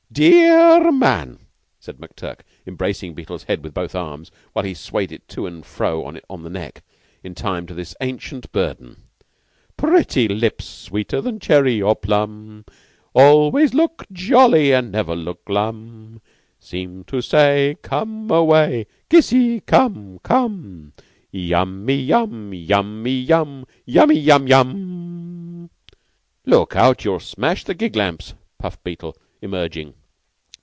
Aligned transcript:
"Dear 0.13 0.57
r 0.83 0.91
man" 0.91 1.45
said 1.79 1.95
McTurk, 1.95 2.39
embracing 2.67 3.13
Beetle's 3.13 3.43
head 3.45 3.63
with 3.63 3.73
both 3.73 3.95
arms, 3.95 4.29
while 4.51 4.65
he 4.65 4.73
swayed 4.73 5.09
it 5.13 5.25
to 5.29 5.47
and 5.47 5.65
fro 5.65 6.03
on 6.03 6.43
the 6.43 6.49
neck, 6.49 6.83
in 7.23 7.33
time 7.33 7.65
to 7.67 7.73
this 7.73 7.95
ancient 8.01 8.51
burden 8.51 9.03
"Pretty 9.77 10.27
lips 10.27 10.65
sweeter 10.65 11.21
than 11.21 11.39
cherry 11.39 11.81
or 11.81 11.95
plum. 11.95 12.65
Always 13.13 13.73
look 13.73 14.03
jolly 14.11 14.73
and 14.73 14.91
never 14.91 15.15
look 15.15 15.45
glum; 15.45 16.21
Seem 16.59 17.05
to 17.05 17.21
say 17.21 17.77
Come 17.81 18.29
away. 18.29 18.87
Kissy! 19.09 19.61
come, 19.65 20.19
come! 20.23 20.91
Yummy 21.31 21.95
yum! 21.95 22.53
Yummy 22.53 23.17
yum! 23.17 23.65
Yummy 23.85 24.19
yum 24.19 24.45
yum!" 24.45 25.69
"Look 26.45 26.75
out. 26.75 27.05
You'll 27.05 27.21
smash 27.21 27.65
my 27.65 27.75
gig 27.75 27.95
lamps," 27.95 28.33
puffed 28.59 28.83
Beetle, 28.83 29.15
emerging. 29.41 29.93